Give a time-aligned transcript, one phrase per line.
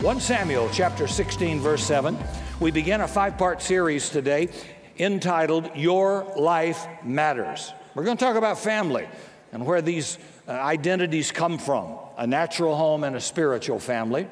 [0.00, 2.16] 1 Samuel chapter 16, verse 7.
[2.60, 4.48] We begin a five part series today
[4.96, 7.72] entitled Your Life Matters.
[7.96, 9.08] We're going to talk about family
[9.50, 14.28] and where these uh, identities come from a natural home and a spiritual family.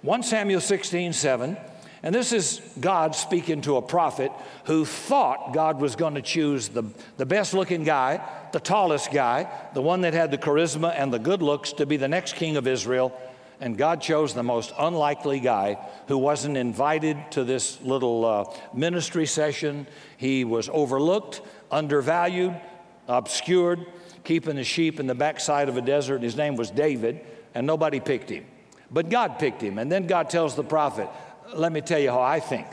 [0.00, 1.58] 1 Samuel 16, 7.
[2.02, 4.32] And this is God speaking to a prophet
[4.64, 6.84] who thought God was going to choose the,
[7.18, 11.18] the best looking guy, the tallest guy, the one that had the charisma and the
[11.18, 13.14] good looks to be the next king of Israel
[13.60, 18.44] and God chose the most unlikely guy who wasn't invited to this little uh,
[18.74, 19.86] ministry session.
[20.16, 22.60] He was overlooked, undervalued,
[23.06, 23.86] obscured,
[24.24, 26.22] keeping the sheep in the backside of a desert.
[26.22, 27.20] His name was David,
[27.54, 28.44] and nobody picked him.
[28.90, 29.78] But God picked him.
[29.78, 31.08] And then God tells the prophet,
[31.54, 32.66] Let me tell you how I think.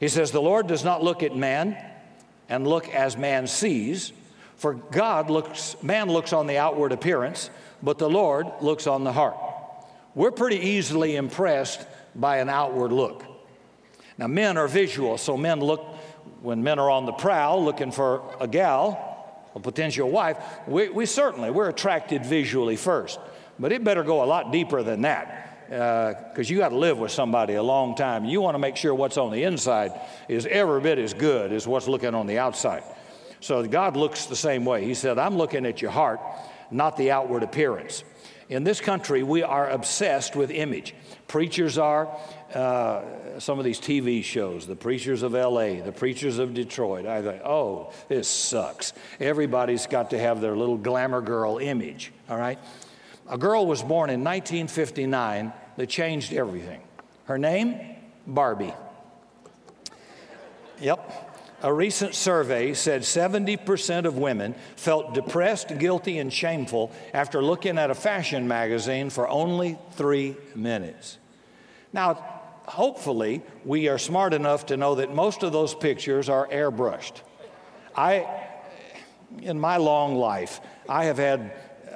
[0.00, 1.76] He says, The Lord does not look at man
[2.48, 4.12] and look as man sees,
[4.56, 7.50] for God looks, man looks on the outward appearance,
[7.82, 9.36] but the Lord looks on the heart
[10.16, 13.22] we're pretty easily impressed by an outward look.
[14.18, 15.84] Now, men are visual, so men look,
[16.40, 21.04] when men are on the prowl looking for a gal, a potential wife, we, we
[21.06, 23.20] certainly, we're attracted visually first.
[23.58, 26.98] But it better go a lot deeper than that because uh, you got to live
[26.98, 28.24] with somebody a long time.
[28.24, 29.92] You want to make sure what's on the inside
[30.28, 32.84] is every bit as good as what's looking on the outside.
[33.40, 34.84] So God looks the same way.
[34.84, 36.20] He said, I'm looking at your heart,
[36.70, 38.02] not the outward appearance.
[38.48, 40.94] In this country, we are obsessed with image.
[41.26, 42.08] Preachers are,
[42.54, 43.02] uh,
[43.40, 47.06] some of these TV shows, the preachers of LA, the preachers of Detroit.
[47.06, 48.92] I think, oh, this sucks.
[49.18, 52.58] Everybody's got to have their little glamour girl image, all right?
[53.28, 56.80] A girl was born in 1959 that changed everything.
[57.24, 57.96] Her name?
[58.28, 58.74] Barbie.
[60.80, 61.25] Yep.
[61.66, 67.90] A recent survey said 70% of women felt depressed, guilty, and shameful after looking at
[67.90, 71.18] a fashion magazine for only three minutes.
[71.92, 72.14] Now,
[72.66, 77.22] hopefully, we are smart enough to know that most of those pictures are airbrushed.
[77.96, 78.28] I,
[79.42, 81.52] in my long life, I have had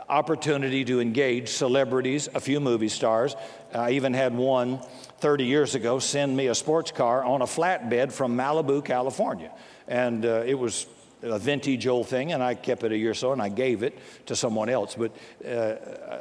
[0.09, 3.37] opportunity to engage celebrities, a few movie stars.
[3.73, 4.81] I even had one
[5.19, 9.53] 30 years ago send me a sports car on a flatbed from Malibu, California.
[9.91, 10.87] And uh, it was
[11.21, 13.83] a vintage old thing, and I kept it a year or so, and I gave
[13.83, 14.95] it to someone else.
[14.95, 15.15] But
[15.45, 15.75] uh,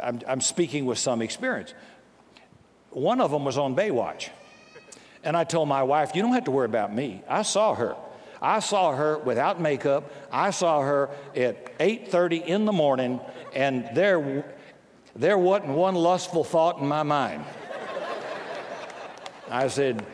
[0.04, 1.76] I'm, I'm speaking with some experience.
[2.90, 4.30] One of them was on Baywatch.
[5.24, 7.22] And I told my wife, You don't have to worry about me.
[7.30, 7.96] I saw her.
[8.42, 10.12] I saw her without makeup.
[10.32, 13.20] I saw her at 8:30 in the morning,
[13.54, 14.46] and there,
[15.16, 17.44] there wasn't one lustful thought in my mind.
[19.52, 20.06] I said,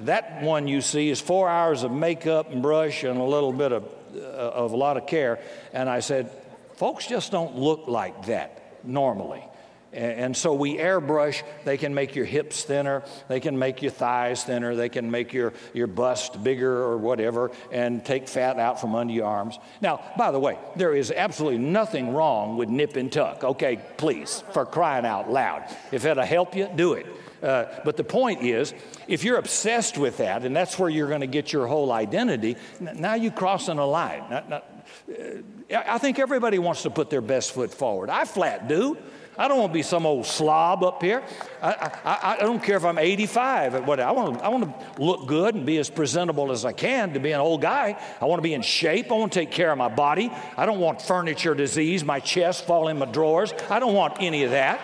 [0.00, 3.72] that one you see is four hours of makeup and brush and a little bit
[3.72, 5.40] of, uh, of a lot of care.
[5.72, 6.30] And I said,
[6.74, 9.44] folks just don't look like that normally.
[9.90, 11.42] And so we airbrush.
[11.64, 13.02] They can make your hips thinner.
[13.26, 14.76] They can make your thighs thinner.
[14.76, 19.14] They can make your, your bust bigger or whatever and take fat out from under
[19.14, 19.58] your arms.
[19.80, 23.44] Now, by the way, there is absolutely nothing wrong with nip and tuck.
[23.44, 25.64] Okay, please, for crying out loud.
[25.90, 27.06] If it'll help you, do it.
[27.42, 28.74] Uh, but the point is,
[29.06, 32.56] if you're obsessed with that, and that's where you're going to get your whole identity,
[32.80, 34.24] now you're crossing a line.
[34.30, 38.10] Not, not, uh, I think everybody wants to put their best foot forward.
[38.10, 38.96] I flat do.
[39.38, 41.22] I don't want to be some old slob up here.
[41.62, 43.86] I, I, I don't care if I'm 85.
[43.86, 46.72] What, I, want to, I want to look good and be as presentable as I
[46.72, 48.02] can to be an old guy.
[48.20, 49.12] I want to be in shape.
[49.12, 50.32] I want to take care of my body.
[50.56, 53.54] I don't want furniture disease, my chest falling in my drawers.
[53.70, 54.80] I don't want any of that.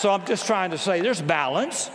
[0.00, 1.90] So I'm just trying to say there's balance,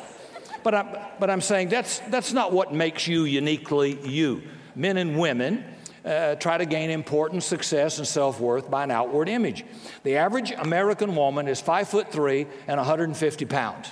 [0.61, 4.43] but I'm, but I'm saying that's, that's not what makes you uniquely you.
[4.75, 5.63] Men and women
[6.05, 9.65] uh, try to gain importance, success, and self worth by an outward image.
[10.03, 13.91] The average American woman is five foot three and 150 pounds.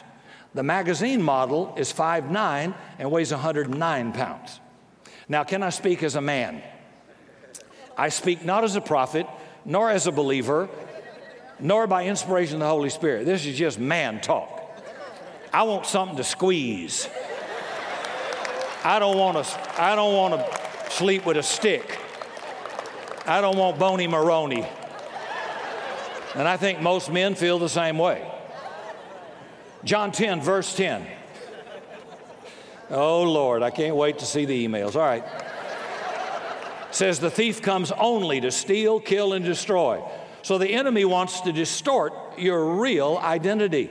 [0.54, 4.60] The magazine model is 5'9 and weighs 109 pounds.
[5.28, 6.62] Now, can I speak as a man?
[7.98, 9.26] I speak not as a prophet,
[9.66, 10.70] nor as a believer,
[11.64, 13.26] nor by inspiration of the Holy Spirit.
[13.26, 14.60] This is just man talk.
[15.54, 17.08] I want something to squeeze.
[18.84, 22.00] I don't want to, I don't want to sleep with a stick.
[23.26, 24.68] I don't want bony Maroney.
[26.36, 28.30] And I think most men feel the same way.
[29.86, 31.08] John 10, verse 10.
[32.90, 34.96] Oh Lord, I can't wait to see the emails.
[34.96, 35.24] All right.
[36.92, 40.04] says the thief comes only to steal, kill, and destroy.
[40.44, 43.90] So the enemy wants to distort your real identity.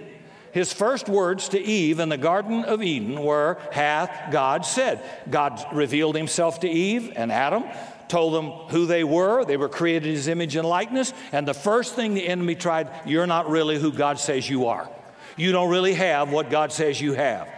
[0.52, 5.02] His first words to Eve in the Garden of Eden were, Hath God said?
[5.30, 7.64] God revealed himself to Eve and Adam,
[8.08, 9.46] told them who they were.
[9.46, 11.14] They were created his image and likeness.
[11.32, 14.90] And the first thing the enemy tried, you're not really who God says you are.
[15.38, 17.48] You don't really have what God says you have.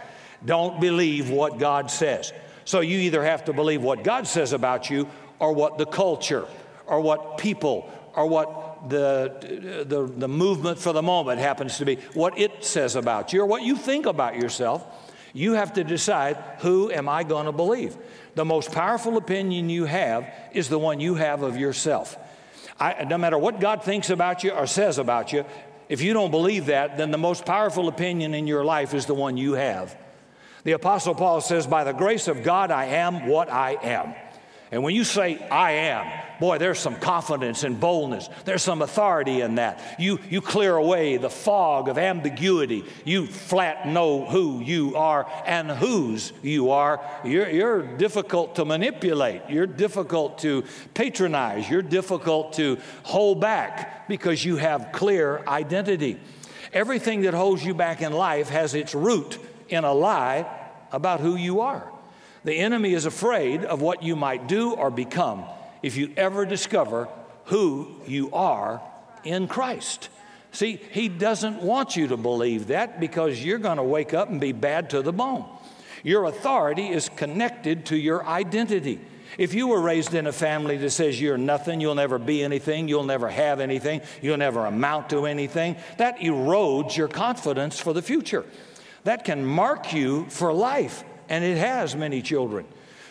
[0.45, 2.31] Don't believe what God says.
[2.63, 5.09] So you either have to believe what God says about you
[5.39, 6.45] or what the culture
[6.87, 11.95] or what people or what the, the, the movement for the moment happens to be,
[12.13, 14.85] what it says about you or what you think about yourself.
[15.33, 17.97] You have to decide who am I going to believe?
[18.35, 22.17] The most powerful opinion you have is the one you have of yourself.
[22.79, 25.45] I, no matter what God thinks about you or says about you,
[25.87, 29.13] if you don't believe that, then the most powerful opinion in your life is the
[29.13, 29.95] one you have.
[30.63, 34.15] The Apostle Paul says, By the grace of God, I am what I am.
[34.75, 36.11] And when you say, I am,
[36.41, 38.29] boy, there's some confidence and boldness.
[38.43, 39.81] There's some authority in that.
[39.97, 42.83] You, you clear away the fog of ambiguity.
[43.05, 46.99] You flat know who you are and whose you are.
[47.23, 49.43] You're, you're difficult to manipulate.
[49.47, 51.69] You're difficult to patronize.
[51.69, 56.19] You're difficult to hold back because you have clear identity.
[56.73, 59.37] Everything that holds you back in life has its root
[59.69, 60.45] in a lie
[60.91, 61.94] about who you are.
[62.45, 65.43] The enemy is afraid of what you might do or become
[65.81, 67.09] if you ever discover
[67.45, 68.81] who you are
[69.23, 70.09] in Christ.
[70.51, 74.39] See, he doesn't want you to believe that because you're going to wake up and
[74.39, 75.45] be bad to the bone.
[76.03, 79.01] Your authority is connected to your identity.
[79.37, 82.87] If you were raised in a family that says you're nothing, you'll never be anything,
[82.87, 88.01] you'll never have anything, you'll never amount to anything, that erodes your confidence for the
[88.01, 88.45] future
[89.05, 92.65] that can mark you for life, and it has many children.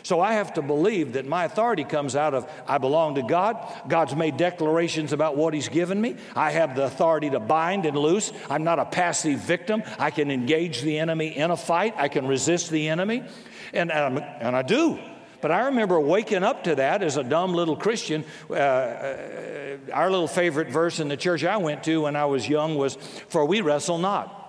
[0.04, 3.56] So I have to believe that my authority comes out of I belong to God.
[3.88, 6.16] God's made declarations about what He's given me.
[6.36, 8.30] I have the authority to bind and loose.
[8.50, 9.82] I'm not a passive victim.
[9.98, 13.24] I can engage the enemy in a fight, I can resist the enemy,
[13.72, 14.98] and, and, and I do.
[15.40, 18.24] But I remember waking up to that as a dumb little Christian.
[18.48, 22.46] Uh, uh, our little favorite verse in the church I went to when I was
[22.48, 22.96] young was,
[23.28, 24.43] For we wrestle not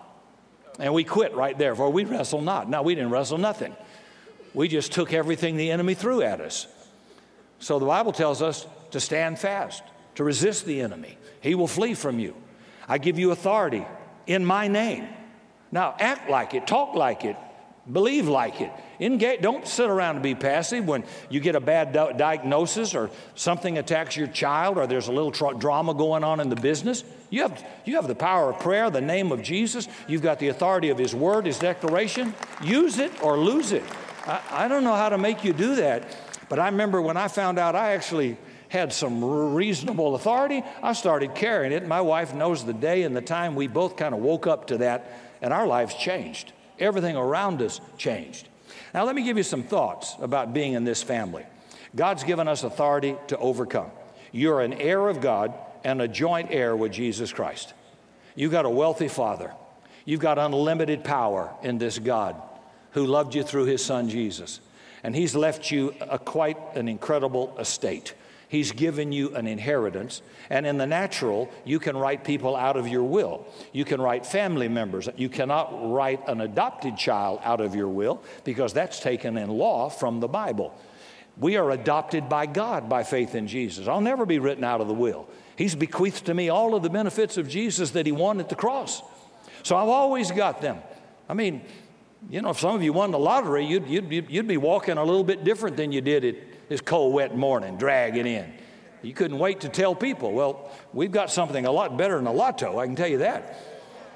[0.79, 2.69] and we quit right there, for we wrestle not.
[2.69, 3.75] Now, we didn't wrestle nothing.
[4.53, 6.67] We just took everything the enemy threw at us.
[7.59, 9.83] So the Bible tells us to stand fast,
[10.15, 11.17] to resist the enemy.
[11.41, 12.35] He will flee from you.
[12.87, 13.85] I give you authority
[14.27, 15.07] in my name.
[15.71, 17.35] Now, act like it, talk like it,
[17.91, 18.71] believe like it.
[18.99, 23.77] Engage, don't sit around and be passive when you get a bad diagnosis or something
[23.77, 27.03] attacks your child or there's a little tra- drama going on in the business.
[27.29, 29.87] You have, you have the power of prayer, the name of Jesus.
[30.07, 32.33] You've got the authority of His word, His declaration.
[32.63, 33.83] Use it or lose it.
[34.25, 36.15] I, I don't know how to make you do that,
[36.49, 38.37] but I remember when I found out I actually
[38.69, 41.87] had some reasonable authority, I started carrying it.
[41.87, 44.77] My wife knows the day and the time we both kind of woke up to
[44.79, 45.11] that,
[45.41, 46.51] and our lives changed.
[46.79, 48.47] Everything around us changed.
[48.93, 51.45] Now, let me give you some thoughts about being in this family.
[51.95, 53.91] God's given us authority to overcome.
[54.31, 57.73] You're an heir of God and a joint heir with Jesus Christ.
[58.35, 59.53] You've got a wealthy father.
[60.03, 62.35] You've got unlimited power in this God
[62.91, 64.59] who loved you through his son Jesus.
[65.03, 68.13] And he's left you a, quite an incredible estate.
[68.55, 70.21] He's given you an inheritance.
[70.49, 73.45] And in the natural, you can write people out of your will.
[73.73, 75.09] You can write family members.
[75.17, 79.89] You cannot write an adopted child out of your will because that's taken in law
[79.89, 80.73] from the Bible.
[81.37, 83.89] We are adopted by God by faith in Jesus.
[83.89, 85.27] I'll never be written out of the will.
[85.57, 88.55] He's bequeathed to me all of the benefits of Jesus that He won at the
[88.55, 89.01] cross.
[89.63, 90.77] So I've always got them.
[91.27, 91.61] I mean,
[92.29, 95.03] you know, if some of you won the lottery, you'd, you'd, you'd be walking a
[95.03, 98.51] little bit different than you did it this cold, wet morning, dragging in.
[99.01, 100.31] You couldn't wait to tell people.
[100.31, 103.59] Well, we've got something a lot better than a lotto, I can tell you that.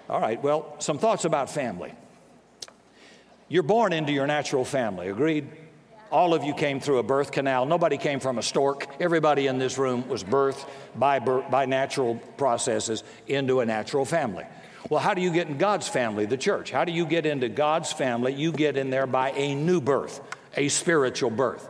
[0.10, 1.94] All right, well, some thoughts about family.
[3.48, 5.48] You're born into your natural family, agreed?
[6.12, 7.68] All of you came through a birth canal.
[7.68, 8.88] Nobody came from a stork.
[9.00, 14.46] Everybody in this room was birthed by, by natural processes into a natural family.
[14.89, 16.72] Well, how do you get in God's family, the church?
[16.72, 18.34] How do you get into God's family?
[18.34, 20.22] You get in there by a new birth,
[20.58, 21.68] a spiritual birth.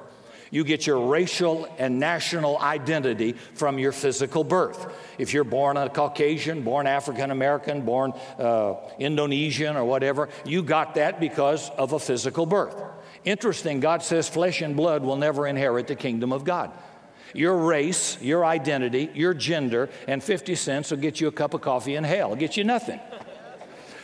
[0.51, 4.93] You get your racial and national identity from your physical birth.
[5.17, 10.95] If you're born a Caucasian, born African American, born uh, Indonesian, or whatever, you got
[10.95, 12.81] that because of a physical birth.
[13.25, 16.71] Interesting, God says flesh and blood will never inherit the kingdom of God.
[17.33, 21.61] Your race, your identity, your gender, and 50 cents will get you a cup of
[21.61, 22.31] coffee in hell.
[22.31, 22.99] It'll get you nothing.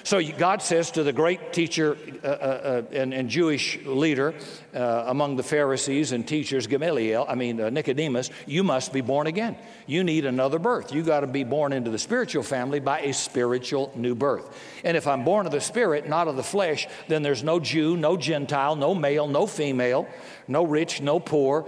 [0.05, 4.35] So God says to the great teacher uh, uh, uh, and, and, Jewish leader
[4.71, 9.25] uh, among the Pharisees and teachers, Gamaliel, I mean uh, Nicodemus, you must be born
[9.25, 9.57] again.
[9.87, 10.93] You need another birth.
[10.93, 14.55] You got to be born into the spiritual family by a spiritual new birth.
[14.83, 17.97] And if I'm born of the spirit, not of the flesh, then there's no Jew,
[17.97, 20.07] no Gentile, no male, no female,
[20.47, 21.67] no rich, no poor.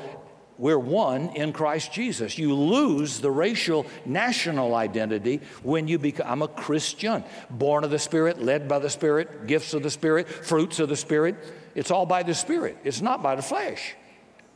[0.57, 2.37] We're one in Christ Jesus.
[2.37, 7.99] You lose the racial national identity when you become I'm a Christian, born of the
[7.99, 11.35] Spirit, led by the Spirit, gifts of the Spirit, fruits of the Spirit.
[11.75, 12.77] It's all by the Spirit.
[12.83, 13.95] It's not by the flesh.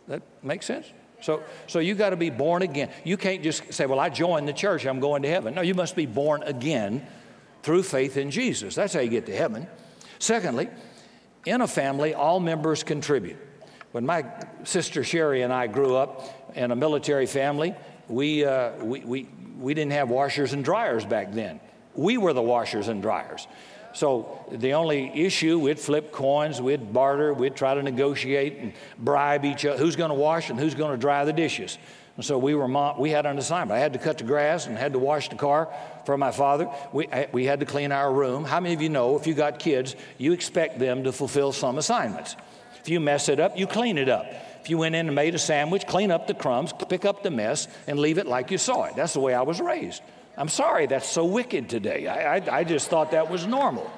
[0.08, 0.88] That makes sense?
[1.22, 2.90] So, so you got to be born again.
[3.04, 5.54] You can't just say, Well, I joined the church, I'm going to heaven.
[5.54, 7.06] No, you must be born again
[7.62, 8.74] through faith in Jesus.
[8.74, 9.68] That's how you get to heaven.
[10.18, 10.70] Secondly,
[11.46, 13.38] in a family, all members contribute.
[13.92, 14.26] When my
[14.64, 17.76] sister Sherry and I grew up in a military family,
[18.08, 19.28] we, uh, we, we,
[19.60, 21.60] we didn't have washers and dryers back then.
[21.94, 23.48] We were the washers and dryers.
[23.94, 29.44] So the only issue, we'd flip coins, we'd barter, we'd try to negotiate and bribe
[29.44, 31.78] each other who's going to wash and who's going to dry the dishes.
[32.16, 32.68] And so we were
[33.00, 33.78] we had an assignment.
[33.78, 35.74] I had to cut the grass and had to wash the car
[36.06, 36.70] for my father.
[36.94, 38.44] We, we had to clean our room.
[38.46, 41.78] How many of you know if you got kids, you expect them to fulfill some
[41.78, 42.36] assignments?
[42.82, 44.26] If you mess it up, you clean it up.
[44.62, 47.32] If you went in and made a sandwich, clean up the crumbs, pick up the
[47.32, 48.96] mess, and leave it like you saw it.
[48.96, 50.02] That's the way I was raised.
[50.38, 52.08] I'm sorry that's so wicked today.
[52.08, 53.92] I, I, I just thought that was normal.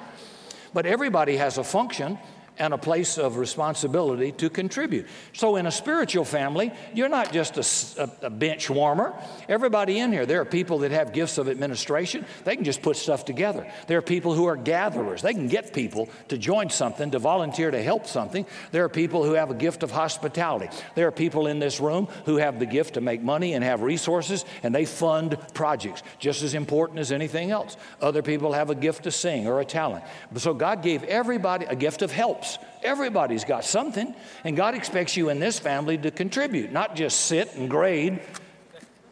[0.72, 2.18] But everybody has a function,
[2.58, 5.06] and a place of responsibility to contribute.
[5.32, 9.14] So, in a spiritual family, you're not just a, a, bench warmer.
[9.48, 12.24] Everybody in here, there are people that have gifts of administration.
[12.44, 13.70] They can just put stuff together.
[13.88, 15.22] There are people who are gatherers.
[15.22, 18.46] They can get people to join something, to volunteer to help something.
[18.70, 20.68] There are people who have a gift of hospitality.
[20.94, 23.82] There are people in this room who have the gift to make money and have
[23.82, 27.76] resources, and they fund projects, just as important as anything else.
[28.00, 30.04] Other people have a gift to sing or a talent.
[30.36, 32.58] So, God gave everybody a gift of help helps.
[32.82, 37.54] Everybody's got something, and God expects you in this family to contribute, not just sit
[37.54, 38.20] and grade,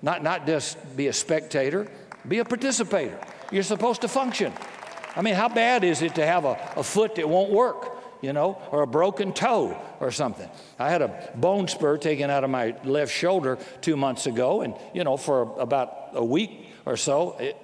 [0.03, 1.89] not, not just be a spectator,
[2.29, 3.19] be a participator.
[3.51, 4.53] You're supposed to function.
[5.17, 7.99] I mean, how bad is it to have a, a foot that won't work?
[8.23, 10.49] you know, or a broken toe or something.
[10.79, 14.77] I had a bone spur taken out of my left shoulder two months ago, and,
[14.95, 17.57] you know, for about a week or so, it,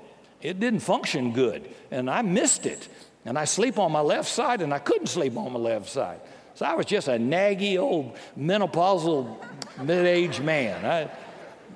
[0.42, 2.88] it didn't function good, and I missed it.
[3.28, 6.18] And I sleep on my left side, and I couldn't sleep on my left side.
[6.54, 9.36] So I was just a naggy old menopausal
[9.82, 10.82] mid aged man.
[10.86, 11.10] I,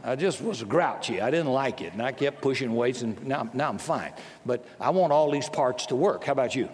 [0.02, 1.21] I just was grouchy.
[1.21, 1.92] I didn't like it.
[1.92, 4.14] And I kept pushing weights, and now, now I'm fine.
[4.47, 6.25] But I want all these parts to work.
[6.25, 6.71] How about you?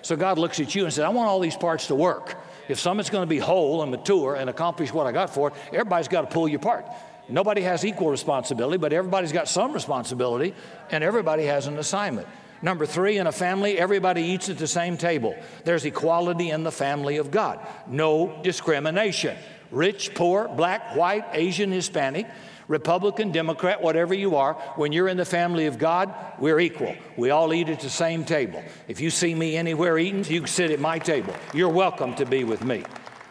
[0.00, 2.34] So God looks at you and says, I want all these parts to work.
[2.66, 5.54] If someone's going to be whole and mature and accomplish what I got for it,
[5.70, 6.86] everybody's got to pull your part.
[7.28, 10.54] Nobody has equal responsibility, but everybody's got some responsibility,
[10.90, 12.26] and everybody has an assignment.
[12.64, 15.36] Number three, in a family, everybody eats at the same table.
[15.64, 19.36] There's equality in the family of God, no discrimination.
[19.70, 22.26] Rich, poor, black, white, Asian, Hispanic,
[22.66, 26.96] Republican, Democrat, whatever you are, when you're in the family of God, we're equal.
[27.18, 28.64] We all eat at the same table.
[28.88, 31.34] If you see me anywhere eating, you can sit at my table.
[31.52, 32.82] You're welcome to be with me.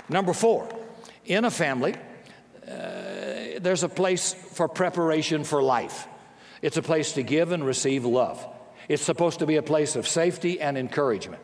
[0.09, 0.69] Number four,
[1.25, 1.95] in a family,
[2.67, 6.07] uh, there's a place for preparation for life.
[6.61, 8.52] It's a place to give and receive love.
[8.87, 11.41] It's supposed to be a place of safety and encouragement.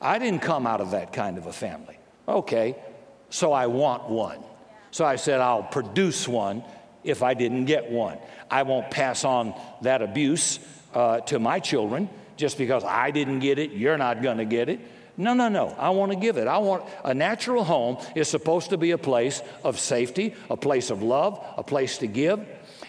[0.00, 1.98] I didn't come out of that kind of a family.
[2.26, 2.76] Okay,
[3.30, 4.42] so I want one.
[4.90, 6.64] So I said, I'll produce one
[7.04, 8.18] if I didn't get one.
[8.50, 10.58] I won't pass on that abuse
[10.92, 14.68] uh, to my children just because I didn't get it, you're not going to get
[14.68, 14.80] it.
[15.16, 15.68] No, no, no.
[15.78, 16.48] I want to give it.
[16.48, 20.90] I want a natural home is supposed to be a place of safety, a place
[20.90, 22.40] of love, a place to give,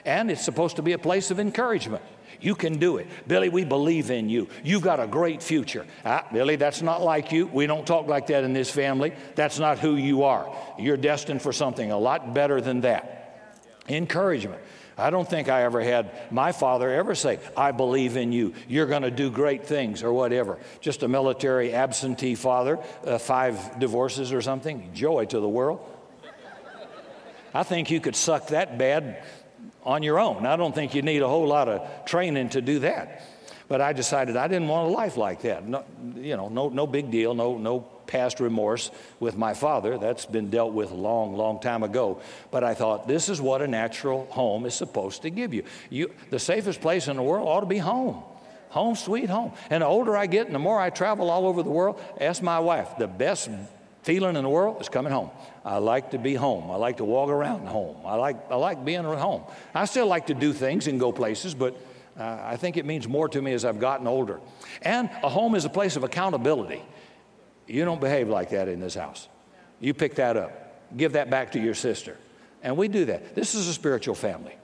[0.06, 2.02] and it's supposed to be a place of encouragement.
[2.44, 3.08] You can do it.
[3.26, 4.50] Billy, we believe in you.
[4.66, 5.86] You've got a great future.
[6.04, 7.48] Ah, Billy, that's not like you.
[7.48, 9.14] We don't talk like that in this family.
[9.36, 10.54] That's not who you are.
[10.78, 13.40] You're destined for something a lot better than that.
[13.88, 14.62] Encouragement.
[14.98, 18.54] I don't think I ever had my father ever say, I believe in you.
[18.68, 20.60] You're going to do great things or whatever.
[20.82, 24.92] Just a military absentee father, uh, five divorces or something.
[24.94, 25.80] Joy to the world.
[27.54, 29.24] I think you could suck that bad
[29.86, 30.46] on your own.
[30.46, 33.24] I don't think you need a whole lot of training to do that.
[33.68, 35.68] But I decided I didn't want a life like that.
[35.68, 35.84] No,
[36.16, 39.98] you know, no, no big deal, no, no past remorse with my father.
[39.98, 42.22] That's been dealt with a long, long time ago.
[42.52, 45.64] But I thought this is what a natural home is supposed to give you.
[45.90, 48.24] you the safest place in the world ought to be home.
[48.70, 49.54] Home, sweet home.
[49.70, 52.42] And the older I get and the more I travel all over the world, ask
[52.42, 53.50] my wife, the best
[54.04, 55.30] feeling in the world is coming home.
[55.66, 56.70] I like to be home.
[56.70, 57.98] I like to walk around home.
[58.06, 59.44] I like, I like being at home.
[59.74, 61.76] I still like to do things and go places, but
[62.20, 64.40] uh, I think it means more to me as I've gotten older.
[64.82, 66.82] And a home is a place of accountability.
[67.66, 69.30] You don't behave like that in this house.
[69.80, 72.18] You pick that up, give that back to your sister.
[72.62, 73.36] And we do that.
[73.36, 74.56] This is a spiritual family.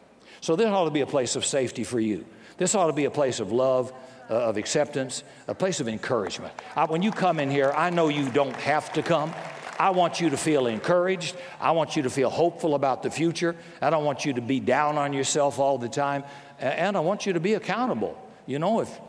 [0.41, 2.25] So this ought to be a place of safety for you.
[2.57, 3.93] This ought to be a place of love,
[4.29, 6.53] uh, of acceptance, a place of encouragement.
[6.75, 9.33] I, when you come in here, I know you don't have to come.
[9.79, 11.37] I want you to feel encouraged.
[11.61, 13.55] I want you to feel hopeful about the future.
[13.81, 16.25] I don't want you to be down on yourself all the time.
[16.59, 18.21] And I want you to be accountable.
[18.45, 18.99] You know, if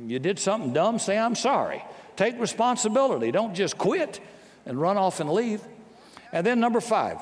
[0.00, 1.84] you did something dumb, say, I'm sorry.
[2.16, 3.30] Take responsibility.
[3.30, 4.20] Don't just quit
[4.64, 5.60] and run off and leave.
[6.32, 7.20] And then, number five,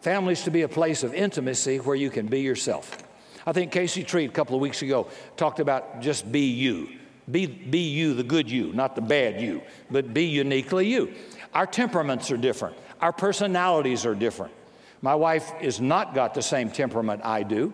[0.00, 2.96] families to be a place of intimacy where you can be yourself.
[3.44, 6.90] I think Casey Treat a couple of weeks ago talked about just be you.
[7.28, 11.12] Be, be you, the good you, not the bad you, but be uniquely you.
[11.56, 14.52] Our temperaments are different, our personalities are different.
[15.00, 17.72] My wife has not got the same temperament I do.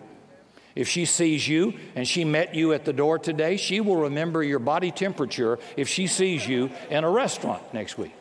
[0.73, 4.41] If she sees you and she met you at the door today, she will remember
[4.41, 8.13] your body temperature if she sees you in a restaurant next week.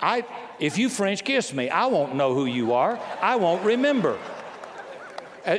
[0.00, 0.24] I,
[0.58, 2.98] if you French kiss me, I won't know who you are.
[3.20, 4.18] I won't remember.
[5.44, 5.58] Uh,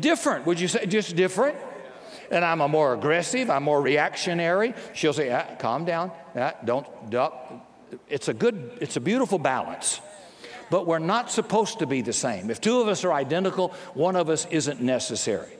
[0.00, 0.86] different, would you say?
[0.86, 1.56] Just different?
[2.32, 4.74] And I'm a more aggressive, I'm more reactionary.
[4.92, 7.32] She'll say, ah, calm down, ah, don't, don't.
[8.08, 10.00] It's a good, it's a beautiful balance.
[10.68, 12.50] But we're not supposed to be the same.
[12.50, 15.52] If two of us are identical, one of us isn't necessary.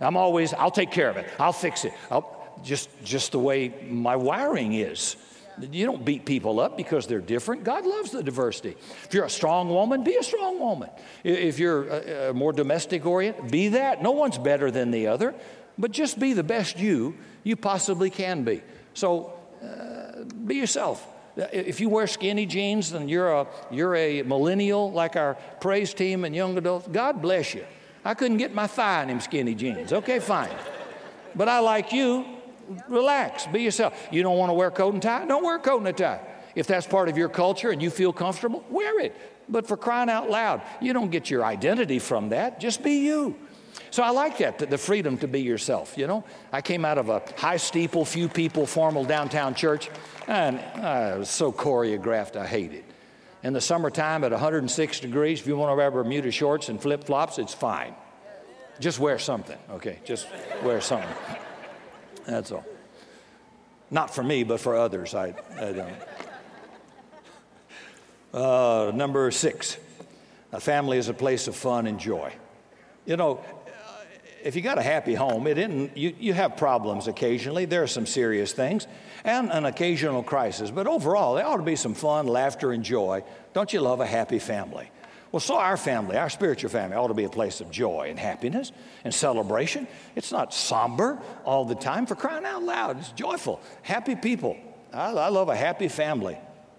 [0.00, 1.28] I'm always, I'll take care of it.
[1.38, 1.92] I'll fix it.
[2.10, 5.16] I'll, just, just the way my wiring is.
[5.58, 7.64] You don't beat people up because they're different.
[7.64, 8.76] God loves the diversity.
[9.04, 10.90] If you're a strong woman, be a strong woman.
[11.24, 14.02] If you're more domestic oriented, be that.
[14.02, 15.34] No one's better than the other,
[15.78, 18.60] but just be the best you you possibly can be.
[18.92, 21.06] So uh, be yourself.
[21.36, 26.24] If you wear skinny jeans then you're a, you're a millennial like our praise team
[26.24, 27.64] and young adults, God bless you.
[28.04, 29.92] I couldn't get my thigh in them skinny jeans.
[29.92, 30.50] Okay, fine.
[31.34, 32.24] But I like you,
[32.88, 34.08] relax, be yourself.
[34.10, 35.26] You don't want to wear coat and tie?
[35.26, 36.20] Don't wear coat and a tie.
[36.54, 39.14] If that's part of your culture and you feel comfortable, wear it.
[39.48, 42.58] But for crying out loud, you don't get your identity from that.
[42.58, 43.36] Just be you.
[43.96, 46.22] So I like that, the freedom to be yourself, you know.
[46.52, 49.88] I came out of a high steeple, few people, formal downtown church,
[50.28, 52.84] and it was so choreographed, I hate it.
[53.42, 57.04] In the summertime at 106 degrees, if you want to wear Bermuda shorts and flip
[57.04, 57.94] flops, it's fine.
[58.80, 60.00] Just wear something, okay?
[60.04, 60.26] Just
[60.62, 61.08] wear something.
[62.26, 62.66] That's all.
[63.90, 65.14] Not for me, but for others.
[65.14, 65.94] I, I don't.
[68.34, 69.78] Uh, number six,
[70.52, 72.34] a family is a place of fun and joy.
[73.06, 73.40] You know,
[74.42, 77.64] if you got a happy home, it isn't, you, you have problems occasionally.
[77.64, 78.86] There are some serious things
[79.24, 80.70] and an occasional crisis.
[80.70, 83.24] But overall, there ought to be some fun, laughter, and joy.
[83.52, 84.90] Don't you love a happy family?
[85.32, 88.18] Well, so our family, our spiritual family, ought to be a place of joy and
[88.18, 88.72] happiness
[89.04, 89.86] and celebration.
[90.14, 92.06] It's not somber all the time.
[92.06, 93.60] For crying out loud, it's joyful.
[93.82, 94.56] Happy people.
[94.92, 96.38] I, I love a happy family.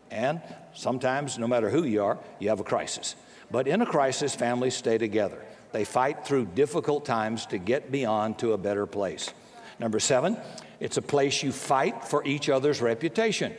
[0.10, 0.42] And
[0.74, 3.16] sometimes, no matter who you are, you have a crisis.
[3.52, 5.44] But in a crisis, families stay together.
[5.72, 9.34] They fight through difficult times to get beyond to a better place.
[9.80, 10.38] Number seven,
[10.80, 13.54] it's a place you fight for each other's reputation.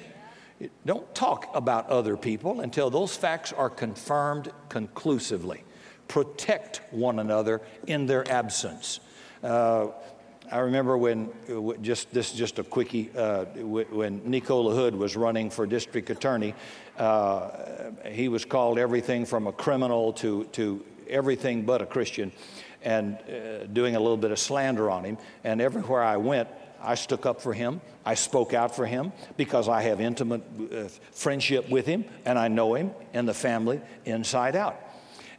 [0.85, 5.62] Don't talk about other people until those facts are confirmed conclusively.
[6.09, 8.99] Protect one another in their absence.
[9.42, 9.88] Uh,
[10.51, 11.29] I remember when,
[11.83, 16.55] just this is just a quickie, uh, when Nicola Hood was running for district attorney,
[16.97, 17.51] uh,
[18.07, 22.33] he was called everything from a criminal to, to everything but a Christian
[22.83, 25.18] and uh, doing a little bit of slander on him.
[25.44, 26.49] And everywhere I went,
[26.81, 27.81] I stuck up for him.
[28.05, 30.42] I spoke out for him because I have intimate
[30.73, 34.81] uh, friendship with him and I know him and the family inside out.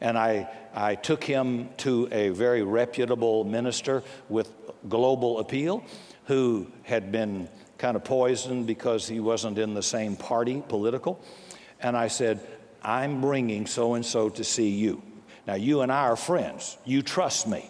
[0.02, 4.52] And I, I took him to a very reputable minister with
[4.88, 5.84] global appeal
[6.26, 11.22] who had been kind of poisoned because he wasn't in the same party, political.
[11.82, 12.40] And I said,
[12.82, 15.02] I'm bringing so and so to see you.
[15.50, 16.78] Now, you and I are friends.
[16.86, 17.68] You trust me.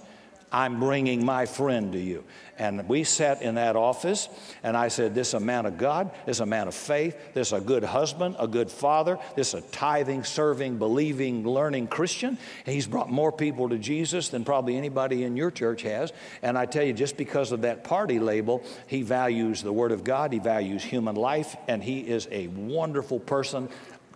[0.51, 2.25] I'm bringing my friend to you.
[2.57, 4.27] And we sat in that office,
[4.63, 7.33] and I said, This is a man of God, this is a man of faith,
[7.33, 11.87] this is a good husband, a good father, this is a tithing, serving, believing, learning
[11.87, 12.37] Christian.
[12.65, 16.11] And he's brought more people to Jesus than probably anybody in your church has.
[16.41, 20.03] And I tell you, just because of that party label, he values the Word of
[20.03, 23.69] God, he values human life, and he is a wonderful person.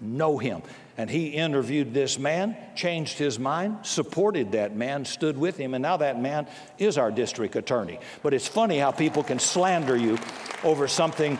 [0.03, 0.61] Know him.
[0.97, 5.81] And he interviewed this man, changed his mind, supported that man, stood with him, and
[5.81, 7.99] now that man is our district attorney.
[8.21, 10.19] But it's funny how people can slander you
[10.63, 11.39] over something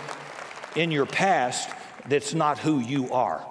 [0.76, 1.69] in your past
[2.08, 3.45] that's not who you are.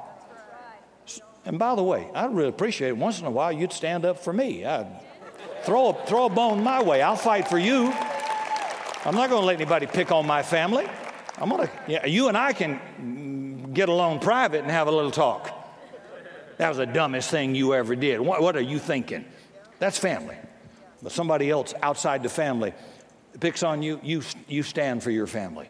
[1.45, 4.19] And by the way, I'd really appreciate it once in a while you'd stand up
[4.19, 4.65] for me.
[4.65, 4.87] I'd
[5.65, 7.03] throw a, throw a bone my way.
[7.03, 7.93] I'll fight for you.
[9.05, 10.89] I'm not going to let anybody pick on my family.
[11.39, 12.81] I'm going to, yeah, you and I can
[13.73, 15.59] get alone private and have a little talk.
[16.59, 18.21] That was the dumbest thing you ever did.
[18.21, 19.25] What, what are you thinking?
[19.79, 20.37] That's family.
[21.03, 22.73] But somebody else outside the family
[23.41, 25.69] picks on you, you, you stand for your family.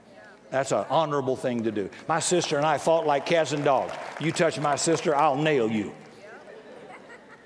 [0.50, 1.88] That's an honorable thing to do.
[2.08, 3.94] My sister and I fought like cats and dogs.
[4.20, 5.94] You touch my sister, I'll nail you.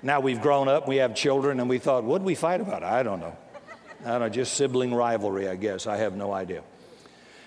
[0.03, 2.83] Now we've grown up, we have children, and we thought, what did we fight about?
[2.83, 3.35] I don't know.
[4.05, 5.87] I don't know, just sibling rivalry, I guess.
[5.87, 6.63] I have no idea.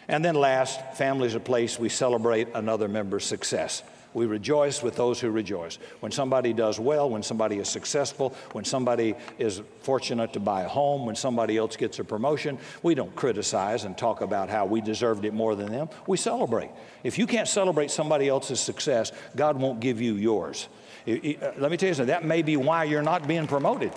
[0.08, 3.82] And then last, family is a place we celebrate another member's success.
[4.12, 5.78] We rejoice with those who rejoice.
[6.00, 10.68] When somebody does well, when somebody is successful, when somebody is fortunate to buy a
[10.68, 14.80] home, when somebody else gets a promotion, we don't criticize and talk about how we
[14.80, 15.88] deserved it more than them.
[16.08, 16.70] We celebrate.
[17.04, 20.68] If you can't celebrate somebody else's success, God won't give you yours.
[21.06, 23.92] Let me tell you something, that may be why you're not being promoted.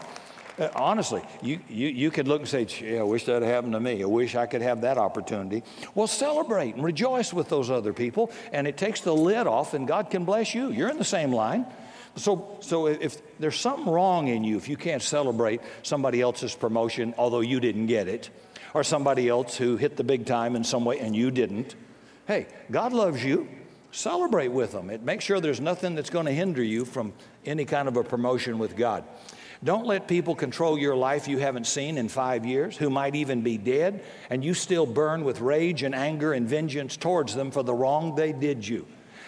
[0.60, 3.74] Uh, honestly, you, you, you could look and say, gee, I wish that had happened
[3.74, 4.04] to me.
[4.04, 5.64] I wish I could have that opportunity.
[5.96, 9.88] Well, celebrate and rejoice with those other people, and it takes the lid off, and
[9.88, 10.72] God can bless you.
[10.72, 11.66] You're in the same line.
[12.16, 17.16] So, so if there's something wrong in you, if you can't celebrate somebody else's promotion,
[17.18, 18.30] although you didn't get it,
[18.76, 21.76] or somebody else who hit the big time in some way and you didn't,
[22.28, 23.48] hey, God loves you.
[23.92, 24.90] Celebrate with them.
[24.90, 27.14] It makes sure there's nothing that's going to hinder you from
[27.46, 29.04] any kind of a promotion with God.
[29.64, 33.42] Don't let people control your life you haven't seen in five years, who might even
[33.42, 37.64] be dead, and you still burn with rage and anger and vengeance towards them for
[37.64, 38.86] the wrong they did you.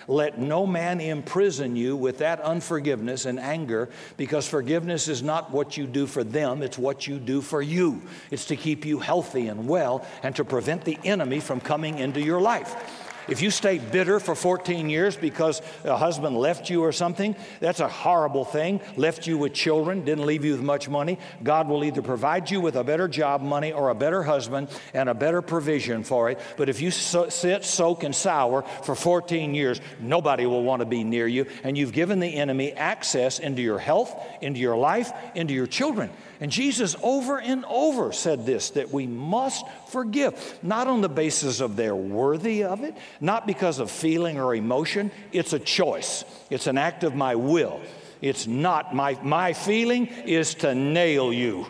[0.07, 5.77] Let no man imprison you with that unforgiveness and anger, because forgiveness is not what
[5.77, 8.01] you do for them, it's what you do for you.
[8.29, 12.21] It's to keep you healthy and well and to prevent the enemy from coming into
[12.21, 13.04] your life.
[13.27, 17.79] If you stay bitter for 14 years because a husband left you or something, that's
[17.79, 18.81] a horrible thing.
[18.95, 21.17] Left you with children, didn't leave you with much money.
[21.43, 25.09] God will either provide you with a better job money or a better husband and
[25.09, 26.39] a better provision for it.
[26.57, 30.85] But if you so, sit, soak, and sour for 14 years, nobody will want to
[30.85, 31.45] be near you.
[31.63, 36.09] And you've given the enemy access into your health, into your life, into your children.
[36.39, 41.61] And Jesus over and over said this that we must forgive, not on the basis
[41.61, 45.11] of they're worthy of it, not because of feeling or emotion.
[45.31, 47.81] It's a choice, it's an act of my will.
[48.21, 51.67] It's not my, my feeling is to nail you,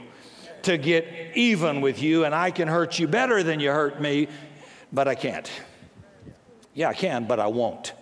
[0.63, 4.27] to get even with you, and I can hurt you better than you hurt me,
[4.93, 5.51] but I can't.
[6.73, 7.93] Yeah, I can, but I won't.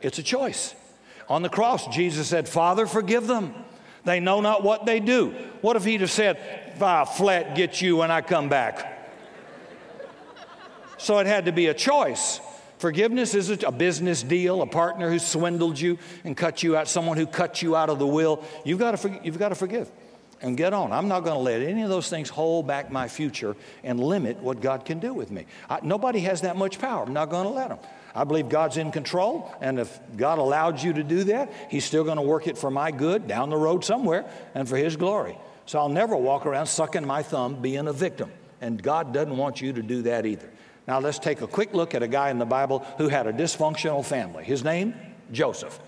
[0.00, 0.74] It's a choice.
[1.28, 3.54] On the cross, Jesus said, Father, forgive them
[4.04, 5.34] they know not what they do.
[5.60, 6.38] What if he'd have said,
[6.80, 8.98] I flat get you when I come back?
[10.98, 12.40] So it had to be a choice.
[12.78, 17.18] Forgiveness is a business deal, a partner who swindled you and cut you out, someone
[17.18, 18.42] who cut you out of the will.
[18.64, 19.90] You've got to, you've got to forgive
[20.42, 20.92] and get on.
[20.92, 24.38] I'm not going to let any of those things hold back my future and limit
[24.38, 25.46] what God can do with me.
[25.68, 27.04] I, nobody has that much power.
[27.04, 27.78] I'm not going to let them.
[28.14, 32.02] I believe God's in control, and if God allowed you to do that, He's still
[32.02, 35.38] going to work it for my good down the road somewhere and for His glory.
[35.66, 39.60] So I'll never walk around sucking my thumb being a victim, and God doesn't want
[39.60, 40.50] you to do that either.
[40.88, 43.32] Now let's take a quick look at a guy in the Bible who had a
[43.32, 44.42] dysfunctional family.
[44.42, 44.94] His name,
[45.30, 45.78] Joseph.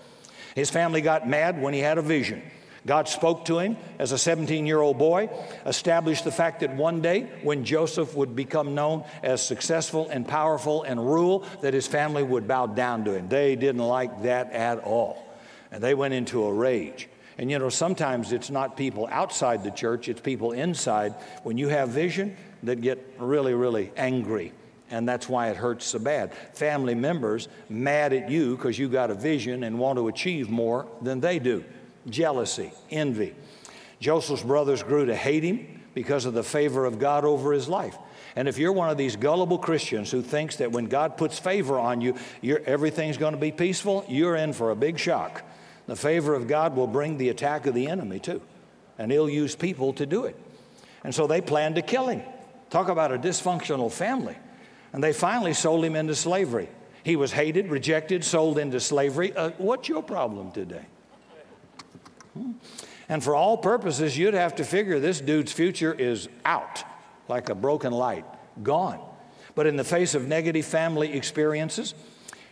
[0.55, 2.41] His family got mad when he had a vision.
[2.85, 5.29] God spoke to him as a 17 year old boy,
[5.65, 10.83] established the fact that one day when Joseph would become known as successful and powerful
[10.83, 13.29] and rule, that his family would bow down to him.
[13.29, 15.25] They didn't like that at all.
[15.71, 17.07] And they went into a rage.
[17.37, 21.15] And you know, sometimes it's not people outside the church, it's people inside.
[21.43, 24.53] When you have vision, that get really, really angry.
[24.91, 26.33] And that's why it hurts so bad.
[26.53, 30.85] Family members mad at you because you got a vision and want to achieve more
[31.01, 31.63] than they do
[32.09, 33.35] jealousy, envy.
[33.99, 37.97] Joseph's brothers grew to hate him because of the favor of God over his life.
[38.35, 41.77] And if you're one of these gullible Christians who thinks that when God puts favor
[41.77, 42.15] on you,
[42.65, 45.43] everything's going to be peaceful, you're in for a big shock.
[45.87, 48.41] The favor of God will bring the attack of the enemy too,
[48.97, 50.35] and he'll use people to do it.
[51.03, 52.23] And so they planned to kill him.
[52.69, 54.35] Talk about a dysfunctional family.
[54.93, 56.69] And they finally sold him into slavery.
[57.03, 59.35] He was hated, rejected, sold into slavery.
[59.35, 60.85] Uh, what's your problem today?
[63.09, 66.83] And for all purposes, you'd have to figure this dude's future is out
[67.27, 68.25] like a broken light,
[68.63, 68.99] gone.
[69.55, 71.93] But in the face of negative family experiences,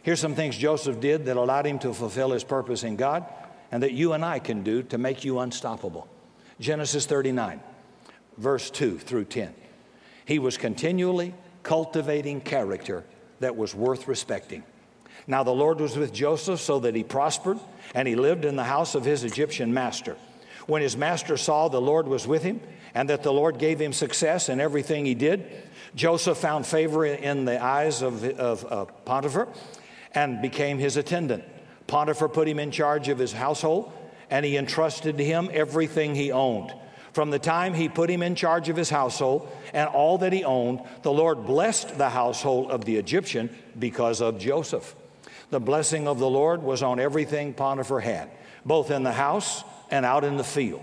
[0.04, 3.26] here's some things Joseph did that allowed him to fulfill his purpose in God
[3.72, 6.08] and that you and I can do to make you unstoppable.
[6.60, 7.62] Genesis 39,
[8.38, 9.54] verse 2 through 10.
[10.26, 13.04] He was continually cultivating character
[13.39, 14.63] that was worth respecting.
[15.32, 17.58] Now the Lord was with Joseph so that he prospered,
[17.96, 20.17] and he lived in the house of his Egyptian master.
[20.67, 22.60] When his master saw the Lord was with him,
[22.94, 25.46] and that the Lord gave him success in everything he did,
[25.96, 29.48] Joseph found favor in the eyes of, of, of Potiphar
[30.13, 31.46] and became his attendant.
[31.88, 33.89] Potiphar put him in charge of his household,
[34.30, 36.74] and he entrusted to him everything he owned.
[37.13, 40.44] From the time he put him in charge of his household and all that he
[40.44, 44.94] owned, the Lord blessed the household of the Egyptian because of Joseph.
[45.52, 48.32] The blessing of the Lord was on everything Potiphar had,
[48.66, 50.82] both in the house and out in the field.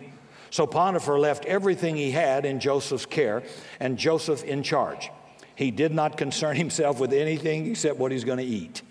[0.51, 3.43] So Potiphar left everything he had in Joseph's care
[3.81, 5.11] and Joseph in charge.
[5.57, 8.83] He did not concern himself with anything except what he's going to eat.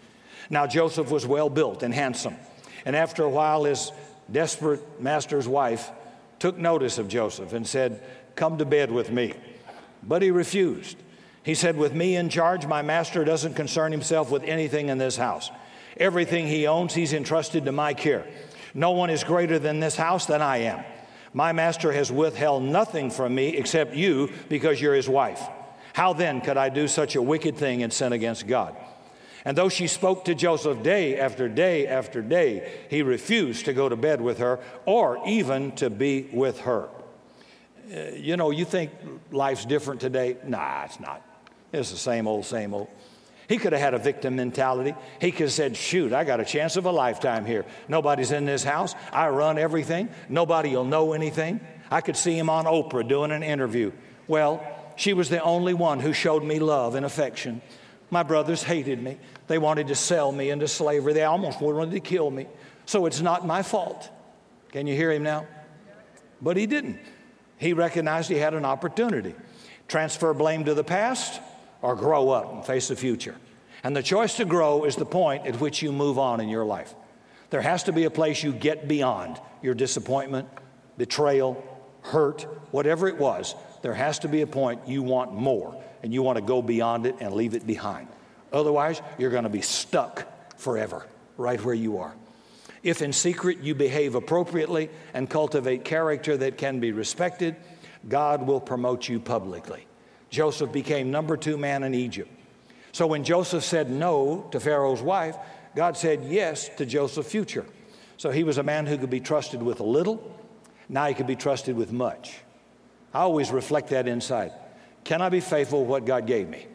[0.50, 2.36] Now, Joseph was well built and handsome.
[2.86, 3.92] And after a while, his
[4.32, 5.92] desperate master's wife
[6.40, 8.02] took notice of Joseph and said,
[8.36, 9.34] Come to bed with me.
[10.04, 10.98] But he refused.
[11.44, 15.18] He said, With me in charge, my master doesn't concern himself with anything in this
[15.18, 15.50] house.
[16.00, 18.26] Everything he owns, he's entrusted to my care.
[18.74, 20.84] No one is greater than this house than I am.
[21.34, 25.42] My master has withheld nothing from me except you because you're his wife.
[25.94, 28.76] How then could I do such a wicked thing and sin against God?
[29.44, 33.88] And though she spoke to Joseph day after day after day, he refused to go
[33.88, 36.90] to bed with her or even to be with her.
[37.90, 38.92] Uh, you know, you think
[39.32, 40.38] life's different today?
[40.46, 41.22] Nah, it's not.
[41.72, 42.90] It's the same old, same old.
[43.48, 44.94] He could have had a victim mentality.
[45.22, 47.66] He could have said, Shoot, I got a chance of a lifetime here.
[47.88, 48.94] Nobody's in this house.
[49.14, 50.10] I run everything.
[50.28, 51.62] Nobody will know anything.
[51.90, 53.94] I could see him on Oprah doing an interview.
[54.28, 54.66] Well,
[54.98, 57.62] she was the only one who showed me love and affection.
[58.10, 59.18] My brothers hated me.
[59.48, 61.14] They wanted to sell me into slavery.
[61.14, 62.48] They almost wanted to kill me.
[62.86, 64.10] So it's not my fault.
[64.72, 65.46] Can you hear him now?
[66.42, 67.00] But he didn't.
[67.58, 69.36] He recognized he had an opportunity.
[69.88, 71.40] Transfer blame to the past
[71.82, 73.36] or grow up and face the future.
[73.84, 76.66] And the choice to grow is the point at which you move on in your
[76.66, 76.94] life.
[77.50, 80.50] There has to be a place you get beyond your disappointment,
[80.98, 81.63] betrayal,
[82.02, 83.56] hurt, whatever it was.
[83.82, 87.06] There has to be a point you want more and you want to go beyond
[87.06, 88.08] it and leave it behind.
[88.52, 91.06] Otherwise, you're going to be stuck forever
[91.38, 92.13] right where you are.
[92.84, 97.56] If in secret you behave appropriately and cultivate character that can be respected,
[98.08, 99.87] God will promote you publicly.
[100.30, 102.30] Joseph became number two man in Egypt.
[102.92, 105.36] So when Joseph said no to Pharaoh's wife,
[105.76, 107.66] God said yes to Joseph's future.
[108.18, 110.36] So he was a man who could be trusted with a little.
[110.90, 112.40] Now he could be trusted with much.
[113.13, 114.52] I always reflect that inside.
[115.04, 116.66] Can I be faithful with what God gave me?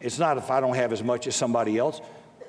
[0.00, 2.00] It's not if I don't have as much as somebody else.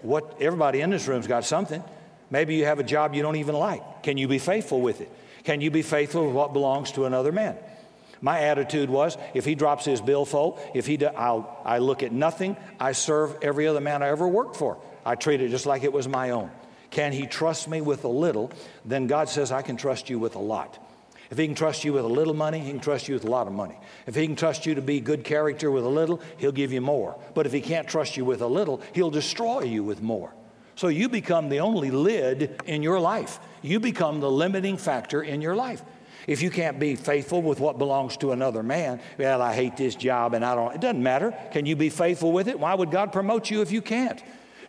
[0.02, 1.84] What everybody in this room's got something.
[2.30, 4.04] Maybe you have a job you don't even like.
[4.04, 5.12] Can you be faithful with it?
[5.44, 7.56] Can you be faithful with what belongs to another man?
[8.22, 12.12] My attitude was if he drops his billfold, if he do, I'll, I look at
[12.12, 14.78] nothing, I serve every other man I ever worked for.
[15.06, 16.50] I treat it just like it was my own.
[16.90, 18.52] Can he trust me with a little?
[18.86, 20.80] Then God says, I can trust you with a lot.
[21.30, 23.30] If he can trust you with a little money, he can trust you with a
[23.30, 23.78] lot of money.
[24.06, 26.82] If he can trust you to be good character with a little, he'll give you
[26.82, 27.20] more.
[27.34, 30.34] But if he can't trust you with a little, he'll destroy you with more.
[30.76, 33.40] So you become the only lid in your life.
[33.62, 35.82] You become the limiting factor in your life.
[36.28, 39.96] If you can't be faithful with what belongs to another man, well, I hate this
[39.96, 41.34] job and I don't, it doesn't matter.
[41.52, 42.60] Can you be faithful with it?
[42.60, 44.22] Why would God promote you if you can't?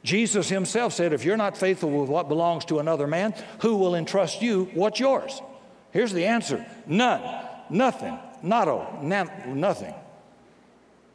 [0.03, 3.95] Jesus himself said, if you're not faithful with what belongs to another man, who will
[3.95, 5.41] entrust you what's yours?
[5.93, 7.23] Here's the answer none,
[7.71, 9.95] nothing, nado, nan- nothing.